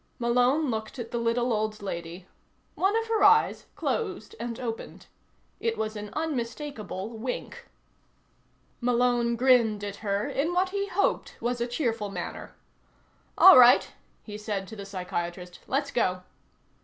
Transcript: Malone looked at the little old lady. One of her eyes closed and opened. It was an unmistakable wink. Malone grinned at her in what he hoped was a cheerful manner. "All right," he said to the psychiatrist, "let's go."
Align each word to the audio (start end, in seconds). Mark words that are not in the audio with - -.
Malone 0.17 0.71
looked 0.71 0.97
at 0.97 1.11
the 1.11 1.19
little 1.19 1.53
old 1.53 1.79
lady. 1.79 2.25
One 2.73 2.95
of 2.97 3.05
her 3.05 3.23
eyes 3.23 3.67
closed 3.75 4.35
and 4.39 4.59
opened. 4.59 5.05
It 5.59 5.77
was 5.77 5.95
an 5.95 6.09
unmistakable 6.13 7.11
wink. 7.11 7.67
Malone 8.81 9.35
grinned 9.35 9.83
at 9.83 9.97
her 9.97 10.27
in 10.27 10.55
what 10.55 10.69
he 10.69 10.87
hoped 10.87 11.35
was 11.39 11.61
a 11.61 11.67
cheerful 11.67 12.09
manner. 12.09 12.55
"All 13.37 13.59
right," 13.59 13.91
he 14.23 14.39
said 14.39 14.67
to 14.69 14.75
the 14.75 14.87
psychiatrist, 14.87 15.59
"let's 15.67 15.91
go." 15.91 16.23